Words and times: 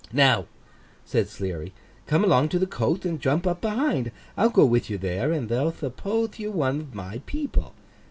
'Now,' 0.11 0.47
said 1.05 1.29
Sleary, 1.29 1.73
'come 2.07 2.23
along 2.23 2.49
to 2.49 2.57
the 2.57 2.65
coath, 2.65 3.05
and 3.05 3.21
jump 3.21 3.45
up 3.45 3.61
behind; 3.61 4.11
I'll 4.35 4.49
go 4.49 4.65
with 4.65 4.89
you 4.89 4.97
there, 4.97 5.31
and 5.31 5.47
they'll 5.47 5.69
thuppothe 5.71 6.39
you 6.39 6.51
one 6.51 6.79
of 6.81 6.95
my 6.95 7.21
people. 7.27 7.75